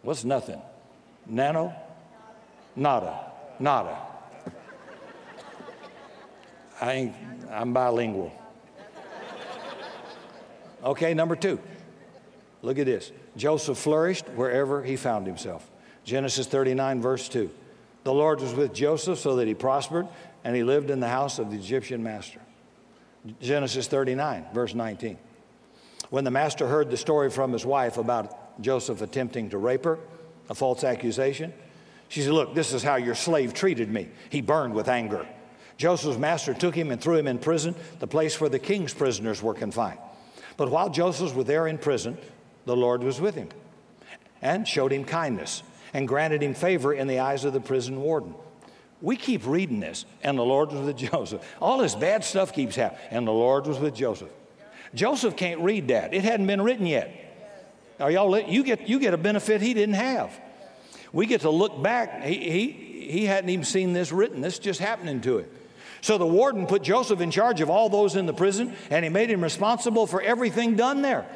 [0.01, 0.61] What's nothing?
[1.27, 1.73] Nano?
[2.75, 3.97] Nada, nada.
[6.81, 7.15] I ain't,
[7.51, 8.31] I'm bilingual.
[10.83, 11.59] Okay, number two.
[12.61, 13.11] Look at this.
[13.37, 15.69] Joseph flourished wherever he found himself.
[16.03, 17.49] Genesis 39, verse 2.
[18.03, 20.07] The Lord was with Joseph so that he prospered,
[20.43, 22.39] and he lived in the house of the Egyptian master.
[23.39, 25.17] Genesis 39, verse 19.
[26.09, 29.99] When the master heard the story from his wife about Joseph attempting to rape her,
[30.49, 31.53] a false accusation,
[32.09, 34.09] she said, Look, this is how your slave treated me.
[34.29, 35.25] He burned with anger.
[35.77, 39.41] Joseph's master took him and threw him in prison, the place where the king's prisoners
[39.41, 39.99] were confined.
[40.61, 42.19] But while Joseph was there in prison,
[42.67, 43.49] the Lord was with him
[44.43, 48.35] and showed him kindness and granted him favor in the eyes of the prison warden.
[49.01, 51.41] We keep reading this, and the Lord was with Joseph.
[51.59, 54.29] All this bad stuff keeps happening, and the Lord was with Joseph.
[54.93, 56.13] Joseph can't read that.
[56.13, 57.09] It hadn't been written yet.
[57.99, 60.39] Are y'all, you get, you get a benefit he didn't have.
[61.11, 62.21] We get to look back.
[62.21, 64.41] He, he, he hadn't even seen this written.
[64.41, 65.49] This just happening to him.
[66.01, 69.09] So the warden put Joseph in charge of all those in the prison, and he
[69.09, 71.27] made him responsible for everything done there.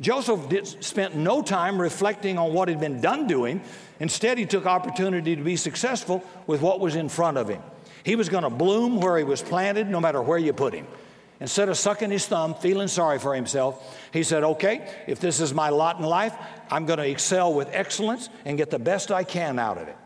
[0.00, 3.62] Joseph did, spent no time reflecting on what had been done to him.
[4.00, 7.62] Instead, he took opportunity to be successful with what was in front of him.
[8.04, 10.86] He was going to bloom where he was planted, no matter where you put him.
[11.40, 15.52] Instead of sucking his thumb, feeling sorry for himself, he said, Okay, if this is
[15.52, 16.34] my lot in life,
[16.70, 19.96] I'm going to excel with excellence and get the best I can out of it.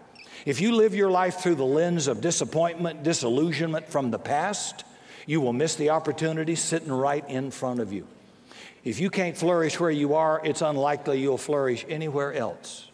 [0.47, 4.85] If you live your life through the lens of disappointment, disillusionment from the past,
[5.27, 8.07] you will miss the opportunity sitting right in front of you.
[8.83, 12.89] If you can't flourish where you are, it's unlikely you'll flourish anywhere else.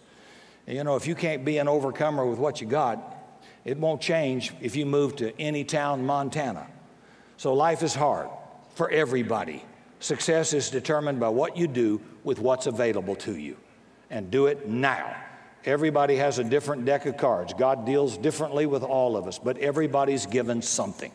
[0.67, 3.15] You know, if you can't be an overcomer with what you got,
[3.65, 6.67] it won't change if you move to any town, Montana.
[7.37, 8.29] So life is hard
[8.75, 9.65] for everybody.
[10.01, 13.57] Success is determined by what you do with what's available to you.
[14.11, 15.17] And do it now.
[15.67, 17.53] Everybody has a different deck of cards.
[17.53, 21.11] God deals differently with all of us, but everybody's given something.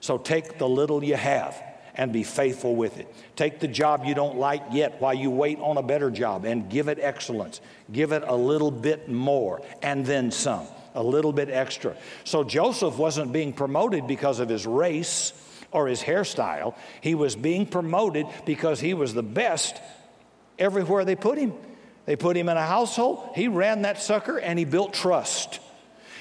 [0.00, 1.60] So take the little you have
[1.94, 3.12] and be faithful with it.
[3.34, 6.68] Take the job you don't like yet while you wait on a better job and
[6.68, 7.62] give it excellence.
[7.90, 11.96] Give it a little bit more and then some, a little bit extra.
[12.24, 15.32] So Joseph wasn't being promoted because of his race
[15.70, 19.80] or his hairstyle, he was being promoted because he was the best
[20.58, 21.52] everywhere they put him.
[22.06, 25.60] They put him in a household, he ran that sucker and he built trust.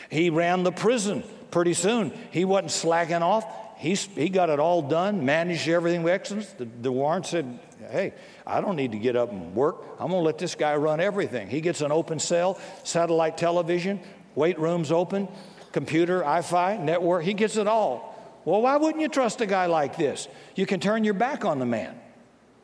[0.09, 2.13] He ran the prison pretty soon.
[2.31, 3.45] He wasn't slacking off.
[3.77, 6.51] He, he got it all done, managed everything with excellence.
[6.53, 7.59] The, the warrant said,
[7.91, 8.13] Hey,
[8.47, 9.83] I don't need to get up and work.
[9.99, 11.49] I'm going to let this guy run everything.
[11.49, 13.99] He gets an open cell, satellite television,
[14.35, 15.27] weight rooms open,
[15.73, 17.23] computer, Wi Fi, network.
[17.23, 18.41] He gets it all.
[18.45, 20.27] Well, why wouldn't you trust a guy like this?
[20.55, 21.99] You can turn your back on the man.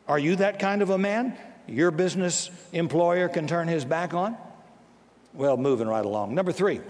[0.07, 1.37] Are you that kind of a man?
[1.71, 4.35] Your business employer can turn his back on?
[5.33, 6.33] Well, moving right along.
[6.33, 6.81] Number three.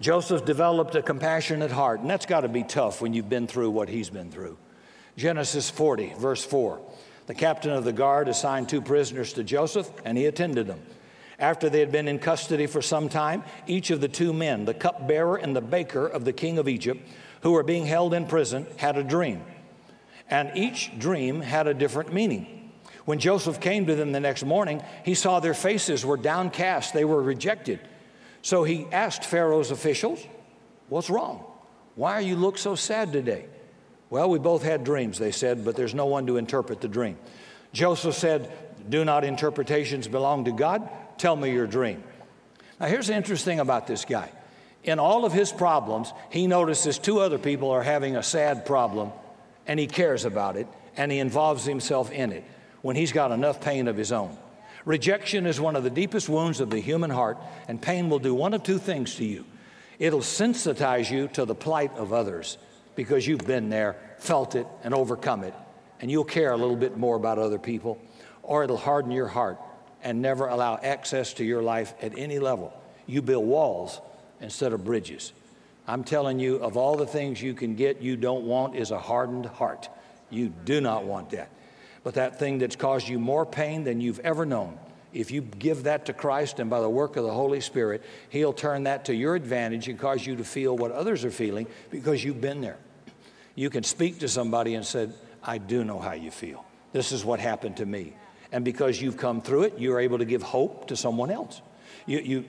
[0.00, 3.70] Joseph developed a compassionate heart, and that's got to be tough when you've been through
[3.70, 4.56] what he's been through.
[5.16, 6.80] Genesis 40, verse 4.
[7.26, 10.80] The captain of the guard assigned two prisoners to Joseph, and he attended them.
[11.40, 14.74] After they had been in custody for some time, each of the two men, the
[14.74, 17.00] cupbearer and the baker of the king of Egypt,
[17.42, 19.42] who were being held in prison, had a dream.
[20.30, 22.57] And each dream had a different meaning.
[23.08, 27.06] When Joseph came to them the next morning, he saw their faces were downcast, they
[27.06, 27.80] were rejected.
[28.42, 30.22] So he asked Pharaoh's officials,
[30.90, 31.42] What's wrong?
[31.94, 33.46] Why are you look so sad today?
[34.10, 37.16] Well, we both had dreams, they said, but there's no one to interpret the dream.
[37.72, 38.52] Joseph said,
[38.90, 40.86] Do not interpretations belong to God?
[41.16, 42.04] Tell me your dream.
[42.78, 44.30] Now, here's the interesting about this guy.
[44.84, 49.12] In all of his problems, he notices two other people are having a sad problem,
[49.66, 52.44] and he cares about it, and he involves himself in it
[52.82, 54.36] when he's got enough pain of his own.
[54.84, 58.34] Rejection is one of the deepest wounds of the human heart, and pain will do
[58.34, 59.44] one of two things to you
[59.98, 62.58] it'll sensitize you to the plight of others
[62.94, 65.54] because you've been there, felt it, and overcome it,
[66.00, 68.00] and you'll care a little bit more about other people,
[68.42, 69.58] or it'll harden your heart
[70.02, 72.72] and never allow access to your life at any level.
[73.06, 74.00] You build walls
[74.40, 75.32] instead of bridges.
[75.86, 78.98] I'm telling you, of all the things you can get, you don't want is a
[78.98, 79.88] hardened heart.
[80.30, 81.50] You do not want that.
[82.04, 84.78] But that thing that's caused you more pain than you've ever known,
[85.12, 88.52] if you give that to Christ and by the work of the Holy Spirit, He'll
[88.52, 92.22] turn that to your advantage and cause you to feel what others are feeling because
[92.22, 92.78] you've been there.
[93.54, 95.08] You can speak to somebody and say,
[95.42, 96.64] I do know how you feel.
[96.92, 98.14] This is what happened to me.
[98.52, 101.60] And because you've come through it, you're able to give hope to someone else.
[102.06, 102.44] You, you,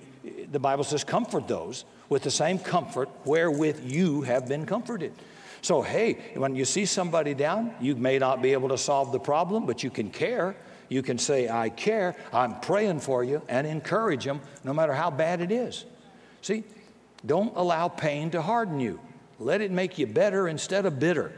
[0.52, 5.14] the Bible says, comfort those with the same comfort wherewith you have been comforted.
[5.62, 9.20] So, hey, when you see somebody down, you may not be able to solve the
[9.20, 10.56] problem, but you can care.
[10.88, 15.12] You can say, I care, I'm praying for you, and encourage them no matter how
[15.12, 15.86] bad it is.
[16.42, 16.64] See,
[17.26, 19.00] don't allow pain to harden you.
[19.40, 21.32] Let it make you better instead of bitter.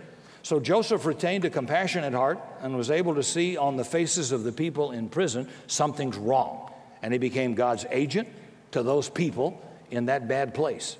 [0.44, 4.44] So Joseph retained a compassionate heart and was able to see on the faces of
[4.44, 6.72] the people in prison something's wrong.
[7.04, 8.28] And he became God's agent
[8.72, 10.98] to those people in that bad place.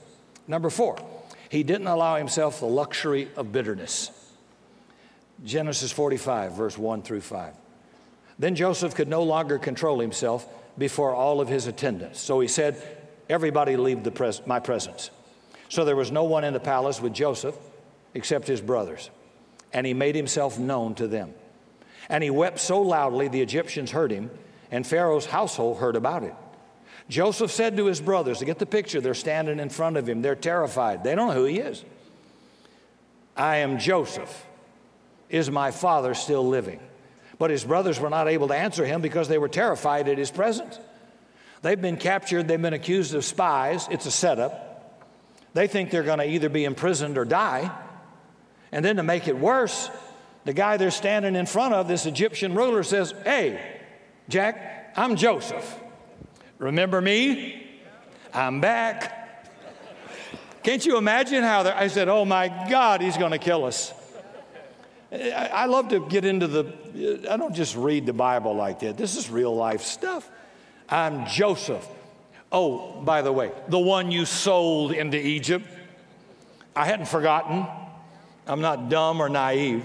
[0.48, 0.98] Number four,
[1.52, 4.10] he didn't allow himself the luxury of bitterness.
[5.44, 7.54] Genesis 45, verse 1 through 5.
[8.40, 12.22] Then Joseph could no longer control himself before all of his attendants.
[12.22, 12.82] So he said,
[13.30, 15.12] Everybody leave the pres- my presence.
[15.68, 17.56] So there was no one in the palace with Joseph
[18.14, 19.10] except his brothers
[19.74, 21.34] and he made himself known to them.
[22.08, 24.32] And he wept so loudly the Egyptians heard him,
[24.70, 26.34] and Pharaoh's household heard about it.
[27.10, 30.22] Joseph said to his brothers, to get the picture, they're standing in front of him,
[30.22, 31.04] they're terrified.
[31.04, 31.84] They don't know who he is.
[33.36, 34.46] I am Joseph.
[35.30, 36.80] Is my father still living?
[37.40, 40.30] But his brothers were not able to answer him because they were terrified at his
[40.30, 40.78] presence.
[41.62, 43.88] They've been captured, they've been accused of spies.
[43.90, 44.68] It's a setup.
[45.54, 47.72] They think they're going to either be imprisoned or die.
[48.72, 49.90] And then to make it worse,
[50.46, 53.60] the guy they're standing in front of, this Egyptian ruler, says, Hey,
[54.30, 55.81] Jack, I'm Joseph.
[56.62, 57.68] Remember me?
[58.32, 59.50] I'm back.
[60.62, 63.92] Can't you imagine how I said, Oh my God, he's going to kill us.
[65.12, 68.96] I love to get into the, I don't just read the Bible like that.
[68.96, 70.30] This is real life stuff.
[70.88, 71.86] I'm Joseph.
[72.52, 75.66] Oh, by the way, the one you sold into Egypt.
[76.76, 77.66] I hadn't forgotten.
[78.46, 79.84] I'm not dumb or naive.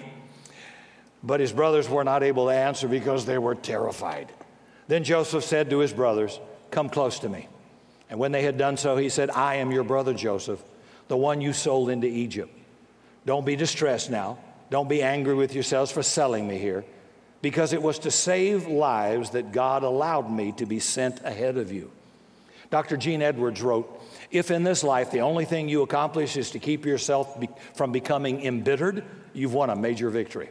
[1.22, 4.30] But his brothers were not able to answer because they were terrified.
[4.88, 6.38] Then Joseph said to his brothers,
[6.70, 7.48] Come close to me.
[8.08, 10.62] And when they had done so, he said, I am your brother Joseph,
[11.08, 12.52] the one you sold into Egypt.
[13.24, 14.38] Don't be distressed now.
[14.70, 16.84] Don't be angry with yourselves for selling me here,
[17.42, 21.72] because it was to save lives that God allowed me to be sent ahead of
[21.72, 21.90] you.
[22.70, 22.96] Dr.
[22.96, 26.84] Gene Edwards wrote, If in this life the only thing you accomplish is to keep
[26.84, 30.50] yourself be- from becoming embittered, you've won a major victory.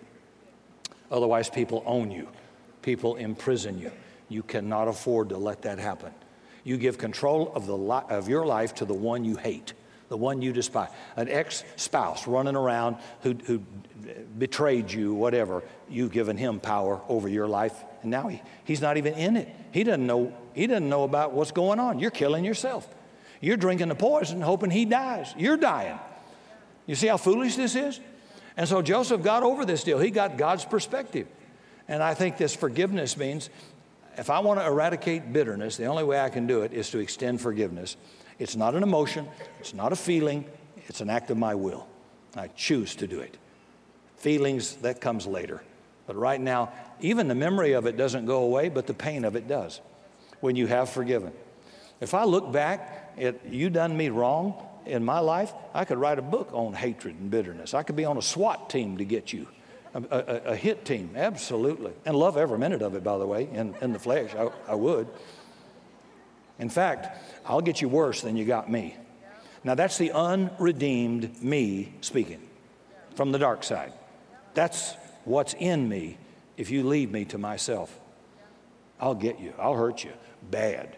[1.11, 2.27] Otherwise, people own you,
[2.81, 3.91] people imprison you.
[4.29, 6.13] You cannot afford to let that happen.
[6.63, 9.73] You give control of, the li- of your life to the one you hate,
[10.09, 10.89] the one you despise.
[11.15, 13.59] An ex spouse running around who, who
[14.37, 17.73] betrayed you, whatever, you've given him power over your life.
[18.01, 19.49] And now he, he's not even in it.
[19.71, 21.99] He doesn't, know, he doesn't know about what's going on.
[21.99, 22.87] You're killing yourself.
[23.41, 25.33] You're drinking the poison, hoping he dies.
[25.37, 25.99] You're dying.
[26.87, 27.99] You see how foolish this is?
[28.57, 29.99] And so Joseph got over this deal.
[29.99, 31.27] He got God's perspective.
[31.87, 33.49] And I think this forgiveness means
[34.17, 36.99] if I want to eradicate bitterness, the only way I can do it is to
[36.99, 37.97] extend forgiveness.
[38.39, 39.27] It's not an emotion,
[39.59, 40.45] it's not a feeling,
[40.87, 41.87] it's an act of my will.
[42.35, 43.37] I choose to do it.
[44.17, 45.61] Feelings, that comes later.
[46.07, 49.35] But right now, even the memory of it doesn't go away, but the pain of
[49.35, 49.81] it does
[50.39, 51.31] when you have forgiven.
[52.01, 56.19] If I look back at you done me wrong in my life, I could write
[56.19, 57.73] a book on hatred and bitterness.
[57.73, 59.47] I could be on a SWAT team to get you
[59.95, 61.93] a, a, a, hit team, absolutely.
[62.05, 64.35] And love every minute of it, by the way, in, in the flesh.
[64.35, 65.07] I, I would.
[66.59, 68.95] In fact, I'll get you worse than you got me.
[69.63, 72.41] Now, that's the unredeemed me speaking
[73.15, 73.93] from the dark side.
[74.53, 76.17] That's what's in me
[76.57, 77.97] if you leave me to myself.
[78.99, 80.11] I'll get you, I'll hurt you
[80.51, 80.97] bad.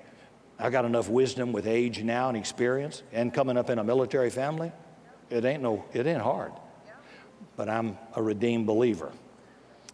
[0.59, 4.31] I got enough wisdom with age now and experience and coming up in a military
[4.31, 4.71] family.
[5.29, 6.51] It ain't no, it ain't hard
[7.55, 9.11] but I'm a redeemed believer.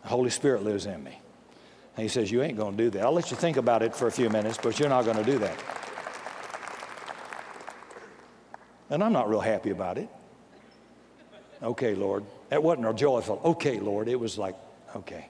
[0.02, 1.20] The Holy Spirit lives in me.
[1.96, 3.04] And he says, You ain't going to do that.
[3.04, 5.24] I'll let you think about it for a few minutes, but you're not going to
[5.24, 5.58] do that.
[8.90, 10.10] And I'm not real happy about it.
[11.62, 12.26] Okay, Lord.
[12.52, 14.08] It wasn't a joyful, okay, Lord.
[14.08, 14.56] It was like,
[14.96, 15.30] okay.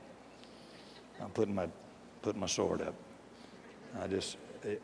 [1.22, 1.70] I'm putting my,
[2.22, 2.96] putting my sword up.
[4.02, 4.38] I just,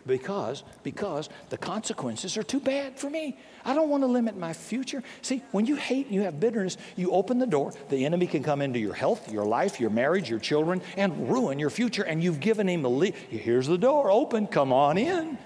[0.05, 3.37] because because the consequences are too bad for me.
[3.65, 5.03] I don't want to limit my future.
[5.21, 7.73] See when you hate and you have bitterness you open the door.
[7.89, 11.59] The enemy can come into your health your life your marriage your children and ruin
[11.59, 12.03] your future.
[12.03, 13.13] And you've given him a lead.
[13.29, 14.47] Here's the door open.
[14.47, 15.37] Come on in.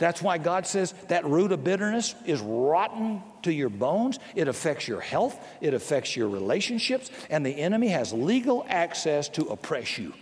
[0.00, 4.18] That's why God says that root of bitterness is rotten to your bones.
[4.34, 9.44] It affects your health, it affects your relationships, and the enemy has legal access to
[9.48, 10.14] oppress you.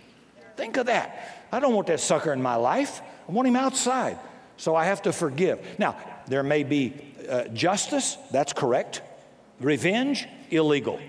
[0.59, 1.45] Think of that.
[1.53, 3.01] I don't want that sucker in my life.
[3.29, 4.19] I want him outside.
[4.57, 5.65] So I have to forgive.
[5.79, 5.95] Now,
[6.27, 9.01] there may be uh, justice, that's correct.
[9.61, 10.99] Revenge, illegal.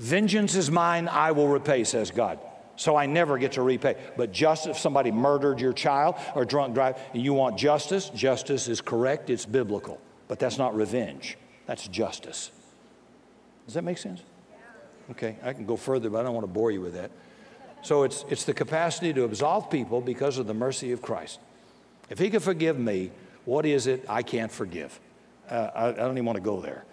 [0.00, 2.40] Vengeance is mine, I will repay, says God.
[2.74, 3.94] So I never get to repay.
[4.16, 8.66] But just if somebody murdered your child or drunk drive and you want justice, justice
[8.66, 10.00] is correct, it's biblical.
[10.26, 12.50] But that's not revenge, that's justice.
[13.66, 14.22] Does that make sense?
[15.12, 17.12] Okay, I can go further, but I don't want to bore you with that.
[17.82, 21.40] So it's, it's the capacity to absolve people because of the mercy of Christ.
[22.08, 23.10] If he can forgive me,
[23.44, 24.98] what is it I can't forgive?
[25.48, 26.84] Uh, I, I, don't even want to go there.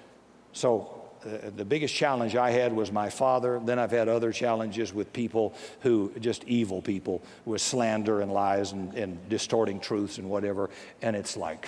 [0.54, 0.94] So,
[1.26, 3.60] uh, the biggest challenge I had was my father.
[3.64, 8.72] Then I've had other challenges with people who, just evil people, with slander and lies
[8.72, 10.70] and, and distorting truths and whatever.
[11.02, 11.68] And it's like,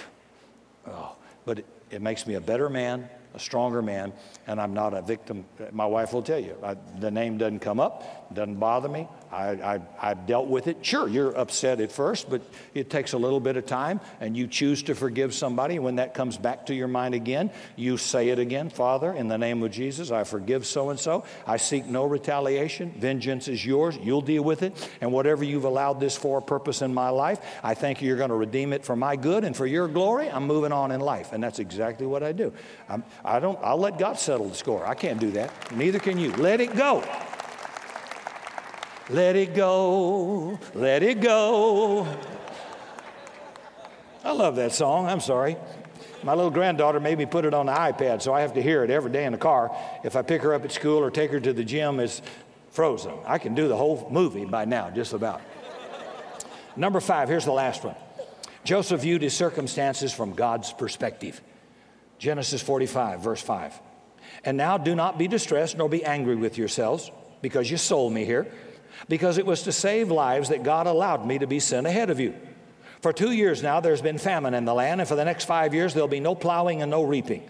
[0.88, 1.16] oh,
[1.46, 4.14] but it, it makes me a better man, a stronger man,
[4.48, 5.46] and I'm not a victim.
[5.72, 9.08] My wife will tell you, I, the name doesn't come up, doesn't bother me.
[9.32, 10.84] I, I, have dealt with it.
[10.84, 12.42] Sure, you're upset at first, but
[12.74, 15.80] it takes a little bit of time, and you choose to forgive somebody.
[15.80, 19.38] When that comes back to your mind again, you say it again Father, in the
[19.38, 21.24] name of Jesus, I forgive so and so.
[21.46, 22.92] I seek no retaliation.
[22.98, 23.98] Vengeance is yours.
[24.02, 24.76] You'll deal with it.
[25.02, 28.18] And whatever you've allowed this for a purpose in my life, I thank you you're
[28.18, 30.30] going to redeem it for my good and for your glory.
[30.30, 31.32] I'm moving on in life.
[31.32, 32.52] And that's exactly what I do.
[32.90, 34.86] I'm, I don't, I'll let God settle the score.
[34.86, 35.72] I can't do that.
[35.72, 36.32] Neither can you.
[36.34, 37.04] Let it go.
[39.10, 42.08] Let it go, let it go.
[44.24, 45.08] I love that song.
[45.08, 45.58] I'm sorry.
[46.22, 48.84] My little granddaughter made me put it on the iPad, so I have to hear
[48.84, 49.76] it every day in the car.
[50.04, 52.22] If I pick her up at school or take her to the gym, it's
[52.70, 53.14] frozen.
[53.26, 55.42] I can do the whole movie by now, just about.
[56.76, 57.96] Number five, here's the last one.
[58.64, 61.42] Joseph viewed his circumstances from God's perspective.
[62.20, 63.80] Genesis 45, verse 5.
[64.44, 67.10] And now do not be distressed nor be angry with yourselves
[67.42, 68.48] because you sold me here
[69.08, 72.20] because it was to save lives that God allowed me to be sent ahead of
[72.20, 72.36] you.
[73.02, 75.74] For two years now, there's been famine in the land, and for the next five
[75.74, 77.50] years, there'll be no plowing and no reaping.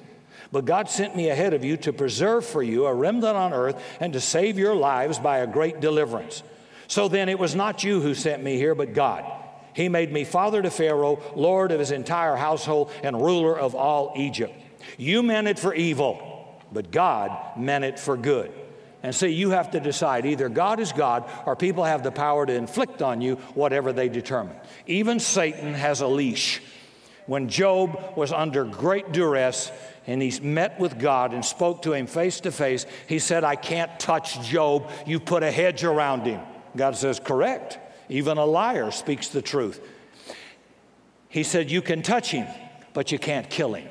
[0.51, 3.81] But God sent me ahead of you to preserve for you a remnant on earth
[3.99, 6.43] and to save your lives by a great deliverance.
[6.87, 9.25] So then it was not you who sent me here, but God.
[9.79, 14.11] He made me father to Pharaoh, lord of his entire household, and ruler of all
[14.17, 14.53] Egypt.
[14.97, 18.51] You meant it for evil, but God meant it for good.
[19.03, 22.45] And see, you have to decide either God is God or people have the power
[22.45, 24.57] to inflict on you whatever they determine.
[24.85, 26.61] Even Satan has a leash.
[27.25, 29.71] When Job was under great duress,
[30.07, 32.85] and he met with God and spoke to him face to face.
[33.07, 34.89] He said, I can't touch Job.
[35.05, 36.41] You put a hedge around him.
[36.75, 37.79] God says, Correct.
[38.09, 39.79] Even a liar speaks the truth.
[41.29, 42.47] He said, You can touch him,
[42.93, 43.87] but you can't kill him.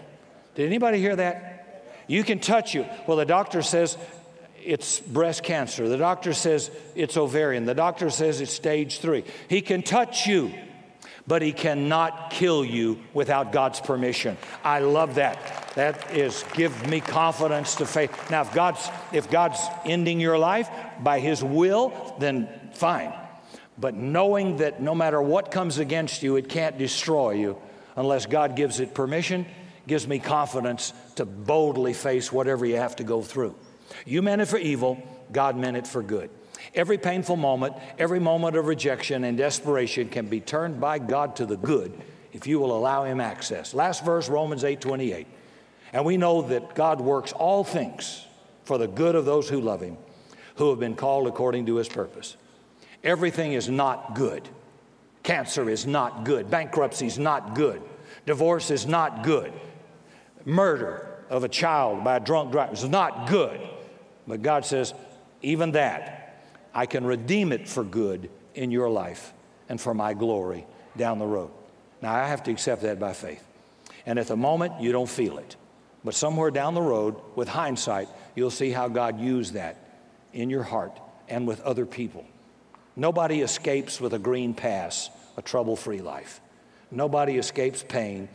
[0.56, 1.84] Did anybody hear that?
[2.08, 2.84] You can touch you.
[3.06, 3.96] Well, the doctor says
[4.64, 5.88] it's breast cancer.
[5.88, 7.64] The doctor says it's ovarian.
[7.64, 9.24] The doctor says it's stage three.
[9.48, 10.52] He can touch you,
[11.26, 14.36] but he cannot kill you without God's permission.
[14.64, 15.72] I love that.
[15.76, 18.30] That is give me confidence to faith.
[18.30, 20.68] Now, if God's if God's ending your life
[21.00, 23.12] by his will, then fine.
[23.80, 27.58] But knowing that no matter what comes against you, it can't destroy you
[27.96, 29.46] unless God gives it permission,
[29.86, 33.54] gives me confidence to boldly face whatever you have to go through.
[34.04, 35.02] You meant it for evil,
[35.32, 36.30] God meant it for good.
[36.74, 41.46] Every painful moment, every moment of rejection and desperation can be turned by God to
[41.46, 41.98] the good
[42.32, 43.74] if you will allow him access.
[43.74, 45.26] Last verse, Romans 8 28.
[45.92, 48.26] And we know that God works all things
[48.64, 49.96] for the good of those who love him,
[50.56, 52.36] who have been called according to his purpose.
[53.04, 54.48] Everything is not good.
[55.22, 56.50] Cancer is not good.
[56.50, 57.82] Bankruptcy is not good.
[58.26, 59.52] Divorce is not good.
[60.44, 63.60] Murder of a child by a drunk driver is not good.
[64.26, 64.94] But God says,
[65.42, 66.44] even that,
[66.74, 69.32] I can redeem it for good in your life
[69.68, 71.50] and for my glory down the road.
[72.00, 73.44] Now, I have to accept that by faith.
[74.06, 75.56] And at the moment, you don't feel it.
[76.04, 79.76] But somewhere down the road, with hindsight, you'll see how God used that
[80.32, 82.24] in your heart and with other people.
[82.98, 86.40] Nobody escapes with a green pass a trouble free life.
[86.90, 88.28] Nobody escapes pain.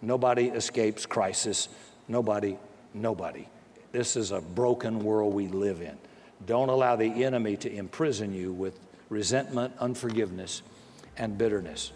[0.00, 1.68] Nobody escapes crisis.
[2.06, 2.56] Nobody,
[2.94, 3.48] nobody.
[3.90, 5.98] This is a broken world we live in.
[6.46, 10.62] Don't allow the enemy to imprison you with resentment, unforgiveness,
[11.16, 11.90] and bitterness.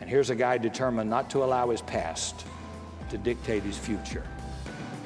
[0.00, 2.46] And here's a guy determined not to allow his past
[3.10, 4.24] to dictate his future.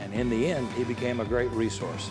[0.01, 2.11] And in the end, he became a great resource.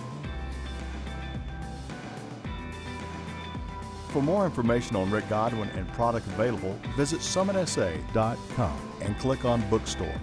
[4.11, 10.19] For more information on Rick Godwin and product available, visit summitsa.com and click on Bookstore.